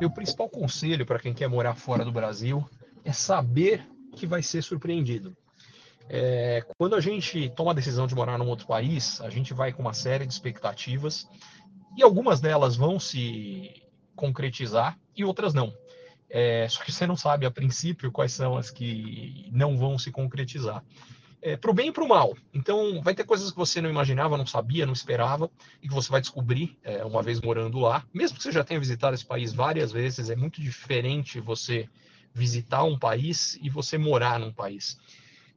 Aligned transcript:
Meu 0.00 0.10
principal 0.10 0.48
conselho 0.48 1.06
para 1.06 1.18
quem 1.18 1.32
quer 1.32 1.48
morar 1.48 1.74
fora 1.74 2.04
do 2.04 2.12
Brasil 2.12 2.68
é 3.04 3.12
saber 3.12 3.86
que 4.16 4.26
vai 4.26 4.42
ser 4.42 4.62
surpreendido. 4.62 5.36
É, 6.08 6.64
quando 6.76 6.94
a 6.94 7.00
gente 7.00 7.48
toma 7.50 7.70
a 7.70 7.74
decisão 7.74 8.06
de 8.06 8.14
morar 8.14 8.36
num 8.36 8.48
outro 8.48 8.66
país, 8.66 9.20
a 9.20 9.30
gente 9.30 9.54
vai 9.54 9.72
com 9.72 9.82
uma 9.82 9.94
série 9.94 10.26
de 10.26 10.32
expectativas 10.32 11.28
e 11.96 12.02
algumas 12.02 12.40
delas 12.40 12.76
vão 12.76 12.98
se 12.98 13.82
concretizar 14.14 14.98
e 15.16 15.24
outras 15.24 15.54
não. 15.54 15.72
É, 16.28 16.66
só 16.68 16.82
que 16.82 16.90
você 16.90 17.06
não 17.06 17.16
sabe 17.16 17.44
a 17.44 17.50
princípio 17.50 18.10
quais 18.10 18.32
são 18.32 18.56
as 18.56 18.70
que 18.70 19.48
não 19.52 19.76
vão 19.76 19.98
se 19.98 20.10
concretizar. 20.10 20.82
É, 21.42 21.56
para 21.56 21.70
o 21.72 21.74
bem 21.74 21.88
e 21.88 21.92
para 21.92 22.04
o 22.04 22.08
mal. 22.08 22.36
Então, 22.54 23.02
vai 23.02 23.14
ter 23.14 23.24
coisas 23.24 23.50
que 23.50 23.56
você 23.56 23.80
não 23.80 23.90
imaginava, 23.90 24.38
não 24.38 24.46
sabia, 24.46 24.86
não 24.86 24.92
esperava, 24.92 25.50
e 25.82 25.88
que 25.88 25.94
você 25.94 26.08
vai 26.08 26.20
descobrir 26.20 26.78
é, 26.84 27.04
uma 27.04 27.20
vez 27.20 27.40
morando 27.40 27.80
lá. 27.80 28.06
Mesmo 28.14 28.36
que 28.36 28.44
você 28.44 28.52
já 28.52 28.62
tenha 28.62 28.78
visitado 28.78 29.14
esse 29.14 29.26
país 29.26 29.52
várias 29.52 29.90
vezes, 29.90 30.30
é 30.30 30.36
muito 30.36 30.60
diferente 30.60 31.40
você 31.40 31.88
visitar 32.32 32.84
um 32.84 32.96
país 32.96 33.58
e 33.60 33.68
você 33.68 33.98
morar 33.98 34.38
num 34.38 34.52
país. 34.52 34.98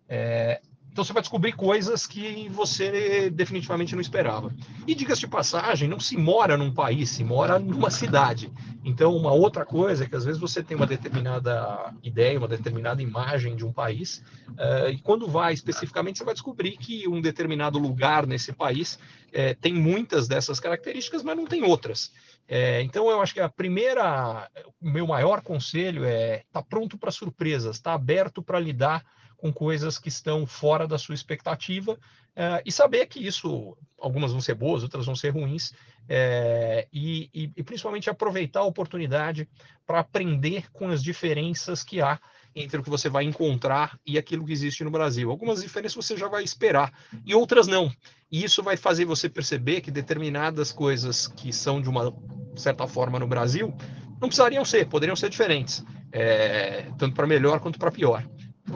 É, 0.09 0.59
então 0.95 1.04
você 1.04 1.12
vai 1.12 1.22
descobrir 1.22 1.52
coisas 1.52 2.08
que 2.08 2.48
você 2.48 3.30
definitivamente 3.30 3.94
não 3.94 4.02
esperava. 4.02 4.55
E 4.88 4.95
diga-se 4.95 5.20
de 5.20 5.27
passagem, 5.27 5.90
não 5.90 5.99
se 5.99 6.16
mora 6.16 6.55
num 6.55 6.73
país, 6.73 7.09
se 7.09 7.21
mora 7.21 7.59
numa 7.59 7.91
cidade. 7.91 8.49
Então, 8.81 9.13
uma 9.13 9.34
outra 9.34 9.66
coisa 9.66 10.05
é 10.05 10.08
que 10.08 10.16
às 10.16 10.23
vezes 10.23 10.40
você 10.40 10.63
tem 10.63 10.77
uma 10.77 10.88
determinada 10.88 11.94
ideia, 12.02 12.40
uma 12.40 12.48
determinada 12.48 13.02
imagem 13.02 13.58
de 13.58 13.66
um 13.66 13.73
país, 13.73 14.23
uh, 14.52 14.90
e 14.90 14.98
quando 14.99 15.27
vai 15.27 15.54
especificamente, 15.54 16.20
você 16.20 16.23
vai 16.23 16.34
descobrir 16.34 16.77
que 16.77 17.05
um 17.09 17.20
determinado 17.20 17.77
lugar 17.77 18.26
nesse 18.26 18.54
país 18.54 18.93
uh, 18.93 19.54
tem 19.59 19.73
muitas 19.73 20.30
dessas 20.30 20.62
características, 20.62 21.23
mas 21.23 21.35
não 21.35 21.46
tem 21.46 21.62
outras. 21.66 22.13
É, 22.48 22.82
então, 22.84 23.09
eu 23.09 23.21
acho 23.21 23.34
que 23.34 23.41
a 23.41 23.49
primeira, 23.49 24.49
o 24.80 24.90
meu 24.90 25.07
maior 25.07 25.41
conselho 25.41 26.05
é 26.05 26.37
estar 26.37 26.62
tá 26.62 26.63
pronto 26.63 26.98
para 26.98 27.12
surpresas, 27.12 27.76
estar 27.76 27.90
tá 27.90 27.96
aberto 27.96 28.41
para 28.41 28.62
lidar 28.62 29.04
com 29.46 29.54
coisas 29.54 29.99
que 29.99 30.10
estão 30.10 30.48
fora 30.48 30.88
da 30.88 30.98
sua 30.98 31.13
expectativa 31.13 31.91
uh, 31.93 32.62
e 32.65 32.71
saber 32.71 33.05
que 33.05 33.20
isso, 33.20 33.77
algumas 33.99 34.32
vão 34.32 34.41
ser 34.41 34.55
boas, 34.55 34.82
outras 34.82 35.05
vão 35.05 35.15
ser 35.15 35.29
ruins, 35.29 35.71
é, 36.10 36.87
e, 36.91 37.29
e, 37.32 37.52
e, 37.55 37.63
principalmente 37.63 38.10
aproveitar 38.10 38.62
a 38.62 38.65
oportunidade 38.65 39.48
para 39.85 39.99
aprender 39.99 40.71
com 40.71 40.90
as 40.90 41.04
diferenças 41.04 41.84
que 41.84 42.02
há 42.02 42.20
entre 42.55 42.79
o 42.79 42.84
que 42.84 42.90
você 42.90 43.07
vai 43.07 43.24
encontrar 43.24 43.99
e 44.04 44.18
aquilo 44.18 44.46
que 44.46 44.52
existe 44.52 44.84
no 44.84 44.90
Brasil. 44.90 45.29
Algumas 45.29 45.62
diferenças 45.62 45.96
você 45.96 46.18
já 46.18 46.27
vai 46.27 46.43
esperar 46.43 46.91
e 47.24 47.35
outras 47.35 47.68
não. 47.68 47.91
E 48.32 48.43
isso 48.43 48.63
vai 48.63 48.77
fazer 48.77 49.05
você 49.05 49.30
perceber 49.30 49.82
que 49.82 49.91
determinadas 49.91 50.71
coisas 50.71 51.27
que 51.27 51.54
são 51.54 51.80
de 51.80 51.90
uma 51.90 52.12
certa 52.55 52.87
forma 52.87 53.20
no 53.20 53.27
Brasil 53.27 53.76
não 54.20 54.27
precisariam 54.27 54.65
ser, 54.65 54.87
poderiam 54.87 55.15
ser 55.15 55.30
diferentes, 55.30 55.84
é, 56.12 56.87
tanto 56.98 57.13
para 57.13 57.27
melhor 57.27 57.59
quanto 57.59 57.77
para 57.77 57.91
pior. 57.91 58.26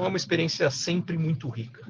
É 0.01 0.07
uma 0.07 0.15
experiência 0.15 0.71
sempre 0.71 1.17
muito 1.17 1.49
rica. 1.49 1.81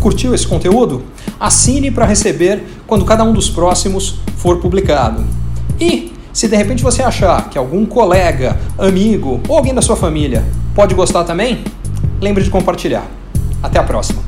Curtiu 0.00 0.32
esse 0.32 0.46
conteúdo? 0.46 1.04
Assine 1.40 1.90
para 1.90 2.06
receber 2.06 2.62
quando 2.86 3.04
cada 3.04 3.24
um 3.24 3.32
dos 3.32 3.50
próximos 3.50 4.20
for 4.36 4.60
publicado. 4.60 5.24
E 5.80 6.12
se 6.32 6.46
de 6.46 6.54
repente 6.54 6.84
você 6.84 7.02
achar 7.02 7.50
que 7.50 7.58
algum 7.58 7.84
colega, 7.84 8.56
amigo 8.78 9.40
ou 9.48 9.56
alguém 9.56 9.74
da 9.74 9.82
sua 9.82 9.96
família 9.96 10.44
pode 10.74 10.94
gostar 10.94 11.24
também, 11.24 11.64
lembre 12.20 12.44
de 12.44 12.50
compartilhar. 12.50 13.06
Até 13.62 13.80
a 13.80 13.82
próxima! 13.82 14.25